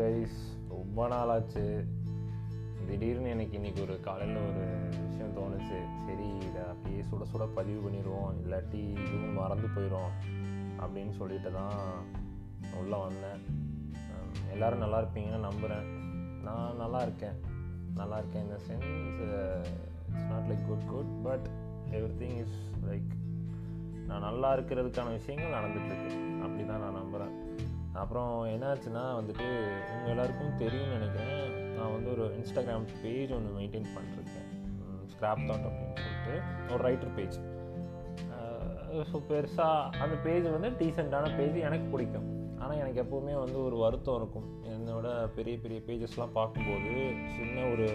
Guys 0.00 0.38
ரொம்ப 0.68 1.08
நாளாச்சு. 1.08 1.64
திடீர்னு 2.88 3.28
எனக்கு 3.28 3.54
இன்னைக்கு 3.58 3.80
ஒரு 3.82 4.00
காலையில் 4.00 4.40
ஒரு 4.50 4.64
விஷயம் 5.06 5.34
தோணுச்சு. 5.38 5.78
சரி 6.06 6.28
இதை 6.48 6.62
அப்படியே 6.72 7.02
சுட 7.10 7.24
சுட 7.32 7.46
பதிவு 7.58 7.80
பண்ணிடுவோம். 7.86 8.32
இல்லாட்டி 8.42 8.80
இதுவும் 9.04 9.38
மறந்து 9.40 9.68
போயிடும் 9.76 10.12
அப்படின்னு 10.84 11.12
சொல்லிட்டு 11.20 11.52
தான் 11.52 11.78
உள்ளே 12.80 12.98
வந்தேன். 13.06 13.40
எல்லோரும் 14.50 14.78
நல்லா 14.78 15.00
இருப்பீங்கன்னு 15.02 15.46
நம்புகிறேன் 15.48 15.86
நான் 16.46 16.76
நல்லா 16.76 17.02
இருக்கேன். 17.02 17.38
நல்லா 18.00 18.18
இருக்கேன் 18.18 18.44
இந்த 18.46 18.58
sense 18.66 18.90
it's 18.98 19.24
not 20.30 20.46
like 20.50 20.66
good 20.68 20.86
good 20.92 21.12
but 21.22 21.46
everything 22.20 22.38
is 22.44 22.58
like 22.88 23.10
நான் 24.08 24.26
நல்லா 24.28 24.48
இருக்கிறதுக்கான 24.56 25.10
விஷயங்கள் 25.18 25.56
நடந்துகிட்ருக்கு 25.56 26.12
அப்படி 26.44 26.62
தான் 26.66 26.82
நான் 26.84 26.98
நம்புகிறேன் 27.00 27.34
அப்புறம் 28.00 28.32
என்னாச்சுன்னா 28.54 29.04
வந்துட்டு 29.18 29.46
உங்கள் 29.94 30.12
எல்லாருக்கும் 30.12 30.58
தெரியும்னு 30.62 30.96
நினைக்கிறேன். 30.98 31.46
நான் 31.76 31.94
வந்து 31.96 32.10
ஒரு 32.14 32.24
இன்ஸ்டாகிராம் 32.38 32.86
பேஜ் 33.02 33.32
ஒன்று 33.36 33.56
மெயின்டைன் 33.58 33.88
பண்ணிருக்கேன் 33.96 34.48
ஸ்க்ராப் 35.12 35.46
தாட் 35.48 35.66
அப்படின்னு 35.68 35.96
சொல்லிட்டு 36.02 36.34
ஒரு 36.74 36.82
ரைட்டர் 36.88 37.14
பேஜ் 37.16 37.38
ஸோ 39.10 39.16
பெருசாக 39.30 39.98
அந்த 40.04 40.14
பேஜ் 40.26 40.46
வந்து 40.54 40.70
டீசெண்டான 40.78 41.26
பேஜ் 41.38 41.56
எனக்கு 41.66 41.86
பிடிக்கும். 41.92 42.28
ஆனால் 42.62 42.80
எனக்கு 42.82 43.02
எப்போவுமே 43.02 43.34
வந்து 43.42 43.58
ஒரு 43.66 43.76
வருத்தம் 43.82 44.16
இருக்கும். 44.20 44.48
என்னோட 44.76 45.08
பெரிய 45.36 45.56
பெரிய 45.58 45.78
பேஜஸ்லாம் 45.88 46.34
பார்க்கும்போது 46.38 46.94
சின்ன 47.36 47.66
ஒரு 47.72 47.86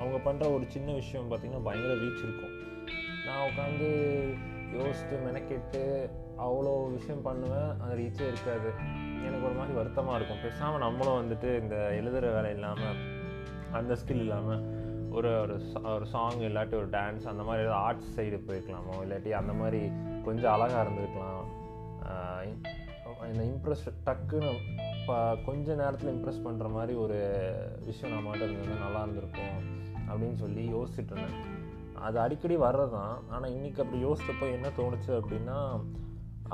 அவங்க 0.00 0.18
பண்ணுற 0.26 0.52
ஒரு 0.56 0.66
சின்ன 0.74 0.92
விஷயம் 0.92 1.30
பார்த்திங்கன்னா 1.30 1.66
பயங்கர 1.68 1.94
ரீச் 2.02 2.22
இருக்கும். 2.26 2.54
நான் 3.26 3.44
உட்காந்து 3.48 3.88
யோசித்து 4.78 5.16
மெனக்கெட்டு 5.26 5.82
அவ்வளோ 6.46 6.72
விஷயம் 6.96 7.26
பண்ணுவேன். 7.28 7.70
அது 7.82 7.98
ரீச்சே 8.02 8.26
இருக்காது. 8.32 8.70
எனக்கு 9.28 9.48
ஒரு 9.48 9.56
மாதிரி 9.58 9.74
வருத்தமாக 9.80 10.18
இருக்கும். 10.18 10.42
பேசாமல் 10.46 10.84
நம்மளும் 10.86 11.20
வந்துட்டு 11.20 11.50
இந்த 11.62 11.76
எழுதுகிற 11.98 12.30
வேலை 12.36 12.50
இல்லாமல் 12.56 12.98
அந்த 13.80 13.92
ஸ்கில் 14.02 14.24
இல்லாமல் 14.26 14.62
ஒரு 15.18 15.30
ஒரு 15.42 15.56
ஒரு 15.94 16.06
சாங் 16.12 16.44
இல்லாட்டி 16.48 16.74
ஒரு 16.80 16.88
டான்ஸ் 16.96 17.26
அந்த 17.32 17.42
மாதிரி 17.48 17.64
ஏதாவது 17.64 17.82
ஆர்ட்ஸ் 17.86 18.14
சைடு 18.16 18.38
போயிருக்கலாமோ 18.46 18.94
இல்லாட்டி 19.04 19.32
அந்த 19.40 19.52
மாதிரி 19.60 19.82
கொஞ்சம் 20.28 20.54
அழகாக 20.54 20.84
இருந்திருக்கலாம். 20.86 21.44
இந்த 23.30 23.42
இம்ப்ரெஸ் 23.50 23.84
டக்குன்னு 24.06 24.50
இப்போ 24.98 25.16
கொஞ்ச 25.46 25.74
நேரத்தில் 25.80 26.12
இம்ப்ரெஸ் 26.14 26.44
பண்ணுற 26.46 26.66
மாதிரி 26.76 26.94
ஒரு 27.04 27.18
விஷயம் 27.86 28.14
நம்மகிட்ட 28.14 28.46
இருந்தது 28.46 28.82
நல்லா 28.84 29.00
இருந்திருக்கும் 29.04 29.56
அப்படின்னு 30.08 30.38
சொல்லி 30.42 30.62
யோசிச்சுட்டு 30.74 31.12
இருந்தேன். 31.14 31.38
அது 32.06 32.16
அடிக்கடி 32.24 32.56
வர்றது 32.64 32.92
தான் 32.96 33.14
ஆனால் 33.34 33.54
இன்றைக்கி 33.56 33.80
அப்படி 33.84 34.00
யோசித்தப்போ 34.06 34.46
என்ன 34.56 34.70
தோணுச்சு 34.78 35.12
அப்படின்னா 35.20 35.58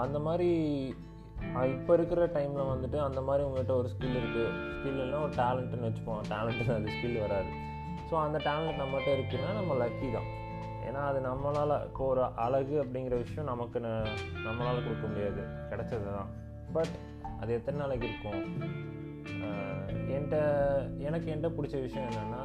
அந்த 0.04 0.18
மாதிரி 0.26 0.50
இப்போ 1.72 1.92
இருக்கிற 1.98 2.26
டைமில் 2.34 2.70
வந்துட்டு 2.72 2.98
அந்த 3.06 3.20
மாதிரி 3.28 3.42
உங்கள்கிட்ட 3.46 3.74
ஒரு 3.80 3.88
ஸ்கில் 3.92 4.18
இருக்குது 4.20 4.50
ஸ்கில் 4.74 5.16
ஒரு 5.24 5.32
டேலண்ட்டுன்னு 5.40 5.88
வச்சுப்போம். 5.88 6.20
டேலண்ட்டு 6.32 6.74
அது 6.76 6.94
ஸ்கில் 6.96 7.18
வராது. 7.26 7.50
ஸோ 8.10 8.14
அந்த 8.26 8.38
டேலண்ட் 8.48 8.80
நம்மகிட்ட 8.82 9.10
இருக்குன்னா 9.16 9.50
நம்ம 9.58 9.74
லக்கி 9.82 10.08
தான். 10.16 10.28
ஏன்னா 10.88 11.00
அது 11.08 11.18
நம்மளால் 11.28 11.74
இப்போ 11.88 12.04
ஒரு 12.12 12.22
அழகு 12.44 12.76
அப்படிங்கிற 12.82 13.16
விஷயம் 13.24 13.50
நமக்கு 13.52 13.80
நம்மளால் 14.46 14.84
கொடுக்க 14.86 15.06
முடியாது. 15.06 15.42
கிடைச்சது 15.72 16.06
தான் 16.18 16.30
பட் 16.76 16.94
அது 17.40 17.50
எத்தனை 17.58 17.76
நாளைக்கு 17.82 18.08
இருக்கும்? 18.10 18.42
என்கிட்ட 20.14 20.38
எனக்கு 21.08 21.28
என்கிட்ட 21.32 21.50
பிடிச்ச 21.56 21.76
விஷயம் 21.86 22.08
என்னென்னா 22.10 22.42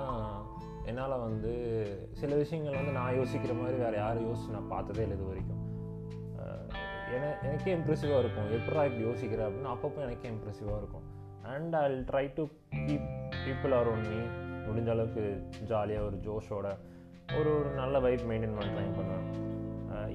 என்னால் 0.90 1.24
வந்து 1.28 1.52
சில 2.20 2.32
விஷயங்கள் 2.42 2.80
வந்து 2.80 2.98
நான் 3.00 3.18
யோசிக்கிற 3.20 3.54
மாதிரி 3.62 3.78
வேறு 3.84 3.98
யாரும் 4.04 4.28
யோசிச்சு 4.28 4.56
நான் 4.58 4.74
பார்த்ததே 4.74 5.04
இல்லை 5.06 5.18
இது 5.18 5.30
வரைக்கும். 5.30 5.62
என 7.16 7.30
எனக்கே 7.48 7.76
இம்ப்ரெசிவாக 7.76 8.22
இருக்கும். 8.24 8.50
எப்படா 8.58 8.84
இப்படி 8.90 9.04
யோசிக்கிற 9.10 9.42
அப்படின்னு 9.48 9.72
அப்பப்போ 9.76 10.02
எனக்கே 10.08 10.30
இம்ப்ரெசிவாக 10.30 10.80
இருக்கும். 10.82 11.06
And 11.54 11.76
I 11.76 11.86
try 12.12 12.26
to 12.38 12.44
keep 12.86 13.10
people 13.46 13.76
are 13.80 13.90
me 14.08 14.20
முடிஞ்ச 14.68 14.90
அளவுக்கு 14.94 15.24
ஜாலியாக 15.72 16.08
ஒரு 16.10 16.18
ஜோஷோட 16.28 16.68
ஒரு 17.40 17.50
ஒரு 17.58 17.70
நல்ல 17.82 18.00
வைப் 18.06 18.26
மெயின்டைன் 18.30 18.58
பண்ண 18.58 18.72
ட்ரை 18.76 18.88
பண்ணுவேன் 19.00 19.54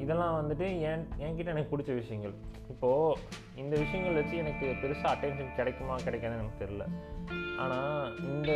இதெல்லாம் 0.03 0.35
வந்துட்டு 0.39 0.67
என் 0.89 1.05
என்கிட்ட 1.25 1.53
எனக்கு 1.53 1.73
பிடிச்ச 1.73 1.91
விஷயங்கள். 1.95 2.35
இப்போது 2.73 3.17
இந்த 3.63 3.75
விஷயங்கள் 3.83 4.19
வச்சு 4.19 4.35
எனக்கு 4.43 4.67
பெருசாக 4.83 5.13
அட்டென்ஷன் 5.13 5.57
கிடைக்குமா 5.57 5.95
கிடைக்காதுன்னு 6.07 6.41
எனக்கு 6.41 6.63
தெரில 6.65 6.85
ஆனால் 7.63 8.19
இந்த 8.31 8.51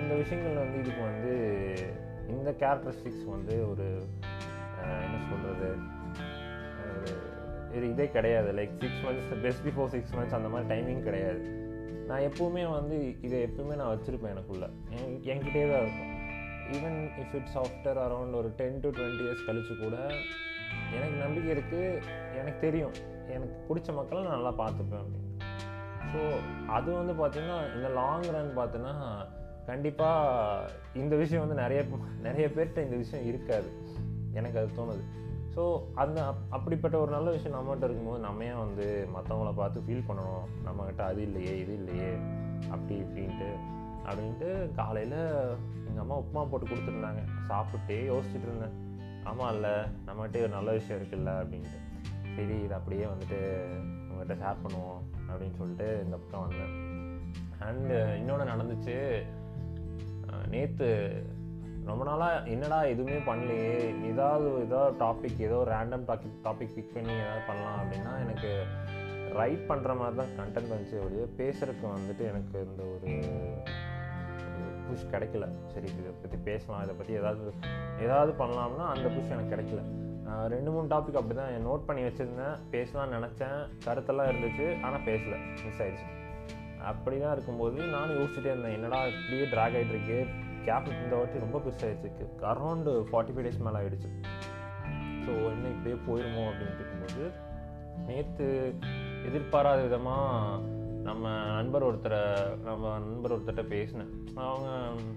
இந்த 0.00 0.12
விஷயங்கள் 0.20 0.62
வந்து 0.62 0.78
இதுக்கு 0.82 1.02
வந்து 1.10 1.32
இந்த 2.34 2.50
கேரக்டரிஸ்டிக்ஸ் 2.62 3.26
வந்து 3.34 3.56
ஒரு 3.70 3.88
என்ன 5.06 5.18
சொல்கிறது 5.30 5.70
இதே 7.90 8.06
கிடையாது. 8.10 8.52
Like 8.52 8.74
six 8.80 9.02
months 9.06 9.40
best 9.42 9.64
before 9.68 9.86
six 9.86 10.14
months 10.14 10.36
அந்த 10.38 10.48
மாதிரி 10.48 10.68
டைமிங் 10.74 11.02
கிடையாது. 11.02 11.40
நான் 12.08 12.20
எப்போவுமே 12.20 12.70
வந்து 12.70 13.14
இதை 13.20 13.38
எப்பவுமே 13.42 13.74
நான் 13.76 13.92
வச்சுருப்பேன் 13.94 14.32
எனக்குள்ளே. 14.34 14.68
என்கிட்டே 15.32 15.64
தான் 15.70 15.82
இருக்கும். 15.84 16.12
Even 16.74 16.98
if 17.22 17.34
it's 17.34 17.58
after 17.58 17.98
around 18.04 18.34
ஒரு 18.40 18.50
டென் 18.56 18.80
டு 18.80 18.90
டுவெண்ட்டி 18.90 19.24
இயர்ஸ் 19.26 19.46
கழிச்சு 19.48 19.74
கூட 19.84 19.96
எனக்கு 20.96 21.16
நம்பிக்கை 21.24 21.50
இருக்குது 21.56 22.00
எனக்கு 22.38 22.60
தெரியும். 22.60 22.94
எனக்கு 23.28 23.56
பிடிச்ச 23.68 23.94
மக்களை 23.94 24.22
நான் 24.22 24.36
நல்லா 24.36 24.52
பார்த்துப்பேன் 24.62 25.02
அப்படின்னு. 25.02 25.26
ஸோ 26.12 26.20
அது 26.66 26.92
வந்து 26.92 27.12
பார்த்திங்கன்னா 27.12 27.76
இந்த 27.76 27.88
லாங் 27.88 28.28
ரன் 28.36 28.58
பார்த்தோன்னா 28.58 28.94
கண்டிப்பாக 29.66 30.70
இந்த 30.94 31.16
விஷயம் 31.16 31.48
வந்து 31.48 31.62
நிறைய 31.62 31.84
நிறைய 32.22 32.48
பேர்கிட்ட 32.48 32.84
இந்த 32.84 32.96
விஷயம் 32.96 33.26
இருக்காது. 33.26 33.70
எனக்கு 34.32 34.58
அது 34.58 34.70
தோணுது. 34.78 35.04
ஸோ 35.56 35.80
அந்த 35.94 36.26
அப்- 36.26 36.46
அப்படிப்பட்ட 36.50 36.98
ஒரு 36.98 37.10
நல்ல 37.10 37.30
விஷயம் 37.30 37.58
நம்மகிட்ட 37.58 37.84
இருக்கும்போது 37.84 38.18
நம்ம 38.18 38.44
ஏன் 38.44 38.58
வந்து 38.58 39.08
மற்றவங்கள 39.16 39.54
பார்த்து 39.54 39.80
ஃபீல் 39.80 40.04
பண்ணணும்? 40.08 40.44
நம்மக்கிட்ட 40.64 41.00
அது 41.00 41.22
இல்லையே 41.22 41.58
இது 41.58 41.74
இல்லையே 41.74 42.16
அப்படி 42.70 43.00
இப்படின்ட்டு 43.00 43.50
அப்படின்ட்டு 44.04 44.74
காலையில் 44.74 45.18
எங்கள் 45.86 45.98
அம்மா 45.98 46.18
உப்புமா 46.18 46.48
போட்டு 46.48 46.66
கொடுத்துருந்தாங்க. 46.66 47.22
சாப்பிட்டே 47.48 48.00
யோசிச்சுட்டு 48.10 48.42
இருந்தேன். 48.42 48.86
ஆமாம் 49.24 49.54
இல்லை 49.54 49.70
நம்மகிட்ட 50.06 50.36
ஒரு 50.36 50.48
நல்ல 50.48 50.72
விஷயம் 50.72 51.02
இருக்குல்ல 51.02 51.30
அப்படின்ட்டு. 51.30 51.78
சரி 52.36 52.62
இது 52.62 52.74
அப்படியே 52.74 53.04
வந்துட்டு 53.04 53.40
உங்கள்கிட்ட 54.10 54.34
ஷேர் 54.34 54.56
பண்ணுவோம் 54.64 55.00
அப்படின்னு 55.28 55.56
சொல்லிட்டு 55.56 56.02
இந்த 56.04 56.16
பக்கம் 56.16 56.48
வந்தேன். 56.48 56.86
அண்டு 57.60 58.16
இன்னொன்று 58.16 58.44
நடந்துச்சு. 58.44 59.22
நேற்று 60.48 60.88
ரொம்ப 61.88 62.04
நாளாக 62.08 62.42
என்னடா 62.54 62.78
எதுவுமே 62.92 63.18
பண்ணலையே? 63.28 63.76
ஏதாவது 64.10 64.48
ஏதாவது 64.64 64.94
டாபிக் 65.04 65.38
ஏதோ 65.46 65.58
ரேண்டம் 65.72 66.04
டாபிக் 66.10 66.38
டாபிக் 66.46 66.74
பிக் 66.76 66.94
பண்ணி 66.94 67.12
ஏதாவது 67.24 67.42
பண்ணலாம் 67.46 67.78
அப்படின்னா 67.82 68.12
எனக்கு 68.24 68.50
ரைட் 69.38 69.64
பண்ணுற 69.70 69.96
மாதிரி 70.00 70.16
தான் 70.20 70.34
கண்டென்ட் 70.40 70.72
வந்துச்சு 70.74 70.96
ஒழிய 71.04 71.24
பேசுறதுக்கு 71.38 71.86
வந்துட்டு 71.94 72.24
எனக்கு 72.30 72.56
இந்த 72.66 72.82
ஒரு 72.94 73.08
புஷ் 74.88 75.08
கிடைக்கல. 75.12 75.46
சரி 75.72 75.88
இதை 76.00 76.12
பற்றி 76.20 76.38
பேசலாம். 76.50 76.82
இதை 76.84 76.94
பற்றி 76.94 77.12
ஏதாவது 77.20 77.52
ஏதாவது 78.04 78.32
பண்ணலாம்னா 78.42 78.86
அந்த 78.94 79.08
புஷ் 79.14 79.32
எனக்கு 79.36 79.54
கிடைக்கல. 79.54 79.82
ரெண்டு 80.54 80.70
மூணு 80.70 80.86
டாபிக் 80.92 81.20
அப்படி 81.20 81.36
தான் 81.40 81.66
நோட் 81.68 81.86
பண்ணி 81.88 82.02
வச்சுருந்தேன். 82.02 82.56
பேசலாம்னு 82.74 83.16
நினச்சேன். 83.16 83.58
கருத்தெல்லாம் 83.86 84.30
இருந்துச்சு. 84.32 84.66
ஆனால் 84.82 85.06
பேசல. 85.10 85.36
மிஸ் 85.64 85.82
ஆயிடுச்சு. 85.82 86.08
அப்படி 86.90 87.16
தான் 87.20 87.32
இருக்கும்போது 87.32 87.78
நானும் 87.94 88.18
யோசிச்சுட்டே 88.20 88.52
இருந்தேன். 88.54 88.76
என்னடா 88.78 89.00
இப்படியே 89.14 89.46
ட்ராக் 89.54 89.76
ஆகிட்டு 89.78 89.96
இருக்கு? 89.96 90.18
கேப் 90.68 90.88
இந்த 91.02 91.14
வாட்டி 91.18 91.44
ரொம்ப 91.46 91.58
பெருசாகிடுச்சு 91.66 92.24
அரௌண்டு 92.52 92.94
ஃபார்ட்டி 93.10 93.34
ஃபைவ் 93.34 93.46
டேஸ் 93.48 93.66
மேலே 93.66 93.80
ஆயிடுச்சு. 93.82 94.10
ஸோ 95.24 95.32
என்ன 95.52 95.68
இப்படியே 95.74 95.98
போயிடுமோ 96.08 96.42
அப்படின்ட்டு 96.50 96.82
இருக்கும்போது 96.82 97.24
நேற்று 98.08 98.48
எதிர்பாராத 99.28 99.78
விதமாக 99.86 100.76
நம்ம 101.06 101.30
நண்பர் 101.56 101.86
ஒருத்தரை 101.88 102.20
நம்ம 102.66 102.90
நண்பர் 103.06 103.34
ஒருத்தர்கிட்ட 103.34 103.64
பேசினேன். 103.74 104.12
அவங்க 104.46 104.68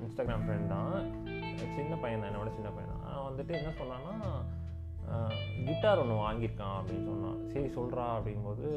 இன்ஸ்டாகிராம் 0.03 0.44
ஃப்ரெண்ட் 0.45 0.72
தான். 0.75 0.95
சின்ன 1.78 1.94
பையன் 2.03 2.22
தான் 2.22 2.29
என்னோட 2.31 2.51
சின்ன 2.57 2.69
பையன் 2.75 2.91
தான். 2.94 3.06
அவன் 3.13 3.28
வந்துட்டு 3.29 3.53
என்ன 3.59 3.72
சொன்னான்னா 3.79 4.13
கிட்டார் 5.67 6.01
ஒன்று 6.03 6.23
வாங்கியிருக்கான் 6.25 6.78
அப்படின்னு 6.79 7.07
சொன்னான். 7.11 7.40
சரி 7.53 7.70
சொல்கிறா 7.78 8.05
அப்படிங்கும்போது 8.17 8.67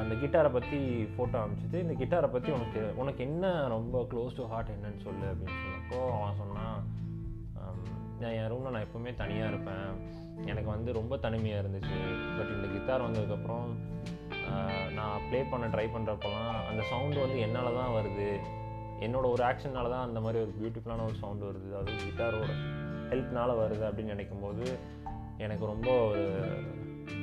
அந்த 0.00 0.14
கிட்டாரை 0.22 0.50
பற்றி 0.54 0.78
ஃபோட்டோ 1.14 1.36
அமைச்சிட்டு 1.42 1.82
இந்த 1.84 1.94
கிட்டாரை 2.00 2.28
பற்றி 2.32 2.50
உனக்கு 2.56 2.80
உனக்கு 3.02 3.20
என்ன 3.28 3.52
ரொம்ப 3.74 4.02
க்ளோஸ் 4.10 4.38
டு 4.38 4.44
ஹார்ட் 4.52 4.72
என்னன்னு 4.76 5.04
சொல்லு 5.06 5.26
அப்படின்னு 5.32 5.60
சொன்னப்போ 5.64 6.00
அவன் 6.16 6.40
சொன்னான் 6.42 6.80
நான் 8.22 8.34
என் 8.38 8.50
ரூமில் 8.52 8.74
நான் 8.74 8.86
எப்போவுமே 8.86 9.12
தனியாக 9.20 9.50
இருப்பேன். 9.52 9.86
எனக்கு 10.50 10.68
வந்து 10.74 10.90
ரொம்ப 10.98 11.14
தனிமையாக 11.24 11.62
இருந்துச்சு. 11.62 11.98
பட் 12.36 12.52
இந்த 12.56 12.66
கிட்டார் 12.74 13.04
வந்ததுக்கப்புறம் 13.06 13.68
நான் 14.98 15.24
ப்ளே 15.28 15.40
பண்ண 15.52 15.66
ட்ரை 15.74 15.86
பண்ணுறப்பெல்லாம் 15.94 16.56
அந்த 16.70 16.82
சவுண்டு 16.90 17.20
வந்து 17.24 17.38
என்னால் 17.46 17.78
தான் 17.80 17.94
வருது. 17.98 18.28
என்னோடய 19.06 19.34
ஒரு 19.34 19.42
ஆக்ஷனால 19.50 19.90
தான் 19.94 20.06
அந்த 20.08 20.20
மாதிரி 20.24 20.38
ஒரு 20.44 20.52
பியூட்டிஃபுல்லான 20.58 21.06
ஒரு 21.10 21.16
சவுண்டு 21.22 21.48
வருது. 21.50 21.70
அது 21.80 21.90
கிட்டாரோட 22.06 22.50
ஹெல்ப்னால் 23.12 23.60
வருது 23.62 23.84
அப்படின்னு 23.88 24.14
நினைக்கும்போது 24.16 24.66
எனக்கு 25.46 25.64
ரொம்ப 25.72 25.90
ஒரு 26.10 26.24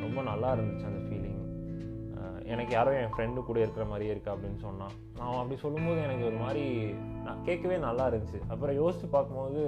ரொம்ப 0.04 0.22
நல்லா 0.32 0.50
இருந்துச்சு 0.56 0.90
அந்த 0.92 1.02
ஃபீலிங் 1.08 1.37
எனக்கு 2.54 2.74
யாரோ 2.74 2.92
என் 3.00 3.14
ஃப்ரெண்டு 3.14 3.40
கூட 3.48 3.58
இருக்கிற 3.60 3.86
மாதிரியே 3.86 4.12
இருக்கா 4.12 4.34
அப்படின்னு 4.34 4.60
சொன்னான் 4.66 4.94
நான் 5.18 5.40
அப்படி 5.40 5.56
சொல்லும்போது 5.64 6.00
எனக்கு 6.04 6.26
ஒரு 6.26 6.38
மாதிரி 6.44 6.66
நான் 7.26 7.44
கேட்கவே 7.44 7.78
நல்லா 7.78 8.06
இருந்துச்சு. 8.10 8.40
அப்புறம் 8.48 8.76
யோசித்து 8.76 9.08
பார்க்கும்போது 9.08 9.62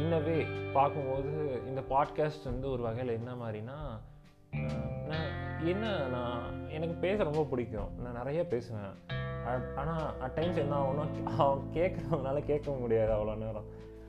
இன்னவே 0.00 0.36
பார்க்கும்போது 0.72 1.30
இந்த 1.66 1.80
பாட்காஸ்ட் 1.92 2.50
வந்து 2.50 2.66
ஒரு 2.70 2.82
வகையில் 2.82 3.16
என்ன 3.18 3.30
மாதிரினா 3.42 3.78
நான் 5.10 5.30
என்ன 5.72 5.84
நான் 6.08 6.44
எனக்கு 6.76 6.94
பேச 6.94 7.16
ரொம்ப 7.22 7.42
பிடிக்கும். 7.44 7.90
நான் 8.02 8.18
நிறைய 8.20 8.40
பேசுவேன். 8.46 8.94
ஆனால் 9.80 10.04
அட் 10.20 10.36
டைம்ஸ் 10.36 10.62
என்ன 10.62 10.76
ஆகும்னா 10.80 11.06
அவன் 11.36 11.64
கேட்குறவங்களால 11.72 12.42
கேட்க 12.44 12.76
முடியாது 12.82 13.12
அவ்வளோ 13.16 13.34
நேரம். 13.36 13.68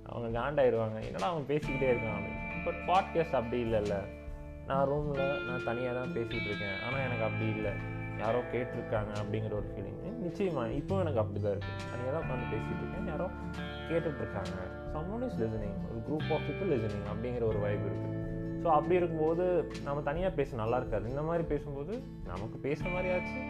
அவங்க 0.09 0.29
காண்டாயிடுவாங்க 0.39 0.97
என்னடா 1.07 1.29
அவன் 1.29 1.49
பேசிக்கிட்டே 1.49 1.89
இருக்கான் 1.93 2.17
அப்படின்னு. 2.17 2.63
பட் 2.65 2.79
பாட்காஸ்ட் 2.89 3.39
அப்படி 3.39 3.59
இல்லைல்ல. 3.63 3.97
நான் 4.69 4.87
ரூமில் 4.91 5.23
நான் 5.47 5.65
தனியாக 5.69 5.93
தான் 5.99 6.13
பேசிகிட்டு 6.15 6.47
இருக்கேன். 6.51 6.77
ஆனால் 6.85 7.03
எனக்கு 7.07 7.25
அப்படி 7.27 7.47
இல்லை. 7.57 7.73
யாரோ 8.23 8.39
கேட்டிருக்காங்க 8.53 9.11
அப்படிங்கிற 9.21 9.53
ஒரு 9.61 9.69
ஃபீலிங் 9.71 10.01
நிச்சயமாக 10.25 10.75
இப்போ 10.79 10.93
எனக்கு 11.03 11.19
அப்படி 11.23 11.39
தான் 11.43 11.53
இருக்குது 11.55 11.89
தனியாக 11.91 12.11
தான் 12.13 12.23
உட்காந்து 12.23 12.47
பேசிகிட்டு 12.53 12.83
இருக்கேன். 12.83 13.09
யாரோ 13.13 13.27
கேட்டுட்ருக்காங்க 13.89 14.55
சம்மோன் 14.93 15.25
இஸ் 15.27 15.37
லிசனிங் 15.41 15.79
ஒரு 15.89 15.99
குரூப் 16.07 16.29
ஆஃப் 16.35 16.45
பீப்புள் 16.47 16.71
லிசனிங் 16.73 17.07
அப்படிங்கிற 17.11 17.45
ஒரு 17.51 17.59
வைப் 17.65 17.85
இருக்குது 17.89 18.13
ஸோ 18.63 18.69
அப்படி 18.77 18.95
இருக்கும்போது 18.99 19.45
நம்ம 19.87 19.99
தனியாக 20.09 20.33
பேச 20.39 20.55
நல்லா 20.61 20.77
இருக்காது. 20.81 21.05
இந்த 21.13 21.23
மாதிரி 21.27 21.43
பேசும்போது 21.51 21.93
நமக்கு 22.31 22.57
பேசுகிற 22.65 22.93
மாதிரி 22.95 23.11
ஆச்சு. 23.15 23.41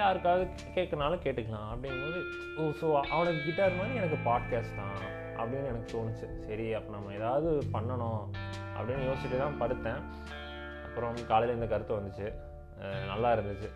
யாருக்காவது 0.00 0.44
கேட்கனாலும் 0.76 1.22
கேட்டுக்கலாம் 1.26 1.70
அப்படிங்கும்போது 1.74 2.20
ஓ 2.58 2.68
ஸோ 2.80 2.88
அவனுக்கு 3.14 3.40
கிட்டார் 3.48 3.78
மாதிரி 3.80 4.00
எனக்கு 4.02 4.18
பாட்காஸ்ட் 4.28 4.78
தான் 4.80 4.98
அப்படின்னு 5.40 5.70
எனக்கு 5.72 5.88
தோணுச்சு. 5.94 6.26
சரி 6.48 6.66
அப்போ 6.78 6.90
நம்ம 6.96 7.14
ஏதாவது 7.20 7.50
பண்ணணும். 7.76 8.22
அப்படின்னு 8.80 9.08
யோசிச்சுட்டு 9.08 9.38
தான் 9.44 9.60
படுத்தேன். 9.62 10.02
அப்புறம் 10.86 11.18
காலையில் 11.30 11.56
இந்த 11.58 11.68
கருத்து 11.72 11.98
வந்துச்சு. 11.98 12.28
நல்லா 13.10 13.30
இருந்துச்சு. 13.36 13.68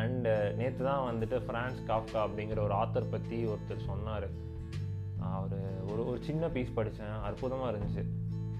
அண்டு 0.00 0.32
நேற்று 0.58 0.82
தான் 0.88 1.06
வந்துட்டு 1.10 1.36
ஃப்ரான்ஸ் 1.46 1.78
காஃப்கா 1.90 2.18
அப்படிங்கிற 2.26 2.60
ஒரு 2.66 2.74
ஆத்தர் 2.80 3.12
பற்றி 3.14 3.38
ஒருத்தர் 3.52 3.86
சொன்னார். 3.90 4.26
அவர் 5.36 5.56
ஒரு 5.92 6.02
ஒரு 6.10 6.18
சின்ன 6.28 6.48
பீஸ் 6.54 6.76
படித்தேன் 6.78 7.16
அற்புதமாக 7.28 7.70
இருந்துச்சு. 7.72 8.02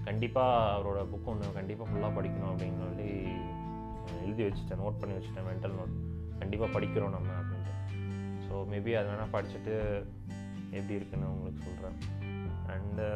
கண்டிப்பாக 0.07 0.71
அவரோட 0.75 1.01
புக் 1.11 1.29
ஒன்று 1.31 1.51
கண்டிப்பாக 1.59 1.87
ஃபுல்லாக 1.89 2.11
படிக்கணும் 2.17 2.51
அப்படின்னு 2.53 2.79
சொல்லி 2.85 3.09
எழுதி 4.23 4.43
வச்சுட்டேன். 4.47 4.81
நோட் 4.83 4.99
பண்ணி 5.01 5.15
வச்சுட்டேன் 5.17 5.47
மென்டல் 5.49 5.77
நோட் 5.79 5.93
கண்டிப்பாக 6.41 6.69
படிக்கிறோம் 6.75 7.15
நம்ம 7.15 7.37
அப்படின்ட்டு. 7.41 7.73
ஸோ 8.45 8.53
மேபி 8.73 8.93
அது 8.99 9.09
வேணால் 9.11 9.33
படிச்சுட்டு 9.35 9.75
எப்படி 10.77 10.97
இருக்குன்னு 10.99 11.31
உங்களுக்கு 11.33 11.65
சொல்கிறேன் 11.67 11.97
அண்டு 12.75 13.07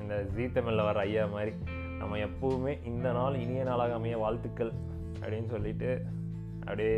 இந்த 0.00 0.14
ஜீ 0.34 0.44
தமிழில் 0.46 0.88
வர 0.88 1.00
ஐயா 1.00 1.24
மாதிரி 1.34 1.52
நம்ம 2.00 2.18
எப்போவுமே 2.26 2.72
இந்த 2.90 3.08
நாள் 3.12 3.40
இனிய 3.44 3.64
நாளாக 3.64 3.94
அமைய 3.94 4.16
வாழ்த்துக்கள் 4.18 4.72
அப்படின்னு 5.22 5.48
சொல்லிட்டு 5.54 5.90
அப்படியே 6.58 6.96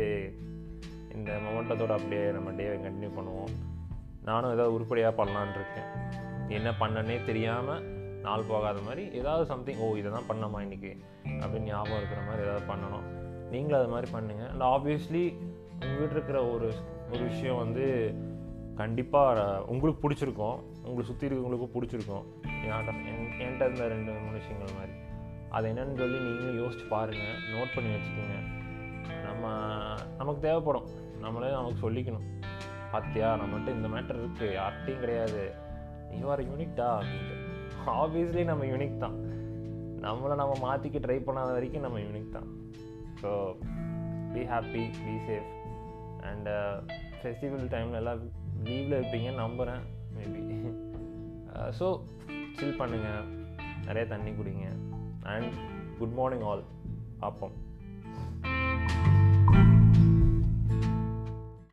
இந்த 1.15 1.31
மொமெண்டத்தோடு 1.45 1.95
அப்படியே 1.97 2.23
நம்ம 2.37 2.51
டேவை 2.59 2.77
கண்டினியூ 2.85 3.11
பண்ணுவோம். 3.17 3.51
நானும் 4.29 4.53
ஏதாவது 4.55 4.75
உருப்படியாக 4.75 5.13
பண்ணலான் 5.19 5.57
இருக்கேன். 5.59 5.89
என்ன 6.57 6.69
பண்ணனே 6.79 7.17
தெரியாமல் 7.25 7.83
நாள் 8.21 8.49
போகாத 8.51 8.77
மாதிரி 8.87 9.03
ஏதாவது 9.19 9.45
சம்திங் 9.45 9.81
ஓ 9.85 9.87
இதை 9.99 10.11
தான் 10.11 10.29
பண்ணமா 10.29 10.59
இன்றைக்கி 10.65 10.91
அப்படின்னு 11.41 11.69
ஞாபகம் 11.71 11.99
இருக்கிற 11.99 12.21
மாதிரி 12.27 12.43
ஏதாவது 12.47 12.65
பண்ணணும். 12.71 13.05
நீங்களும் 13.51 13.79
அது 13.81 13.91
மாதிரி 13.93 14.07
பண்ணுங்கள் 14.15 14.49
அண்ட் 14.53 14.65
ஆப்வியஸ்லி 14.73 15.23
உங்கள் 15.73 15.97
வீட்டில் 15.99 16.17
இருக்கிற 16.17 16.39
ஒரு 16.53 16.67
ஒரு 17.11 17.23
விஷயம் 17.31 17.61
வந்து 17.63 17.85
கண்டிப்பாக 18.81 19.43
உங்களுக்கு 19.73 20.01
பிடிச்சிருக்கும். 20.03 20.57
உங்களை 20.87 21.03
சுற்றி 21.09 21.27
இருக்கவங்களுக்கும் 21.27 21.75
பிடிச்சிருக்கும். 21.75 22.25
என்கிட்ட 23.43 23.63
இருந்த 23.67 23.87
ரெண்டு 23.93 24.11
மனுஷங்கள் 24.27 24.75
மாதிரி. 24.77 24.93
அது 25.55 25.65
என்னன்னு 25.71 25.99
சொல்லி 26.01 26.17
நீங்களும் 26.25 26.59
யோசிச்சு 26.61 26.85
பாருங்கள் 26.93 27.37
நோட் 27.53 27.73
பண்ணி 27.75 27.91
வச்சுக்கோங்க. 27.95 28.37
நம்ம 29.27 29.53
நமக்கு 30.19 30.41
தேவைப்படும். 30.47 30.87
நம்மளே 31.25 31.51
நமக்கு 31.57 31.83
சொல்லிக்கணும். 31.85 32.25
பார்த்தியா 32.93 33.29
நம்மகிட்ட 33.41 33.69
இந்த 33.77 33.87
மேட்டர் 33.93 34.19
இருக்குது 34.21 34.55
யார்கிட்டையும் 34.59 35.03
கிடையாது. 35.03 35.43
நீ 36.09 36.19
வர 36.31 36.41
யூனிக்டா 36.51 36.87
அப்படின்ட்டு. 36.97 37.37
ஆப்வியஸ்லி 38.01 38.43
நம்ம 38.51 38.65
யூனிக் 38.71 39.03
தான். 39.05 39.17
நம்மளை 40.05 40.35
நம்ம 40.41 40.53
மாற்றிக்க 40.65 40.97
ட்ரை 41.05 41.17
பண்ணாத 41.27 41.49
வரைக்கும் 41.57 41.85
நம்ம 41.85 41.99
யூனிக் 42.07 42.35
தான். 42.37 42.49
So 43.21 43.29
be 44.33 44.41
happy 44.53 44.83
be 45.03 45.13
safe 45.27 45.51
and 46.29 46.49
festival 47.19 47.67
டைமில் 47.73 47.99
எல்லாம் 48.01 48.23
லீவில் 48.63 48.97
இருப்பீங்கன்னு 48.99 49.43
நம்புகிறேன் 49.45 49.83
மேபி 50.17 50.41
ஸோ 51.79 51.87
சில் 52.57 52.73
uh, 52.73 52.79
பண்ணுங்கள் 52.79 53.27
நிறைய 53.85 54.07
தண்ணி 54.07 54.31
குடிங்க. 54.31 54.67
அண்ட் 55.21 55.53
குட் 55.99 56.13
மார்னிங் 56.13 56.41
ஆல் 56.41 56.63
பார்ப்போம். 57.19 57.51